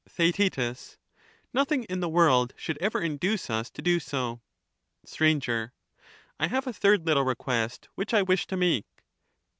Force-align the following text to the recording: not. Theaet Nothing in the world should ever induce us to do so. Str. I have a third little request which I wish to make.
not. 0.17 0.33
Theaet 0.33 0.97
Nothing 1.53 1.83
in 1.83 1.99
the 1.99 2.09
world 2.09 2.55
should 2.57 2.79
ever 2.79 2.99
induce 3.01 3.51
us 3.51 3.69
to 3.69 3.83
do 3.83 3.99
so. 3.99 4.41
Str. 5.05 5.25
I 6.39 6.47
have 6.47 6.65
a 6.65 6.73
third 6.73 7.05
little 7.05 7.23
request 7.23 7.87
which 7.93 8.11
I 8.11 8.23
wish 8.23 8.47
to 8.47 8.57
make. 8.57 8.87